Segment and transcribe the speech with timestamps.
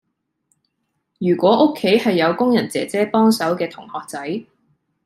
[1.19, 4.45] 如果屋企係有工人姐姐幫手嘅同學仔